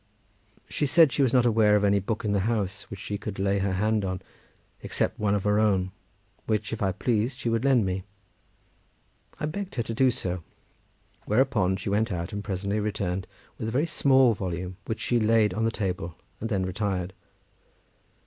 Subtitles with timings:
[0.67, 3.37] She said she was not aware of any book in the house which she could
[3.37, 4.19] lay her hand on
[4.81, 5.91] except one of her own,
[6.47, 8.03] which if I pleased she would lend me.
[9.39, 10.41] I begged her to do so.
[11.27, 13.27] Whereupon she went out, and presently returned
[13.59, 17.13] with a very small volume, which she laid on the table and then retired.